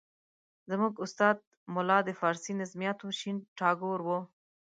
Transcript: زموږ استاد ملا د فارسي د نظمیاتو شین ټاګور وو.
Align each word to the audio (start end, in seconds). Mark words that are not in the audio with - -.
زموږ 0.69 0.93
استاد 1.05 1.37
ملا 1.73 1.99
د 2.03 2.09
فارسي 2.19 2.51
د 2.55 2.57
نظمیاتو 2.61 3.07
شین 3.19 3.37
ټاګور 3.57 3.99
وو. 4.03 4.19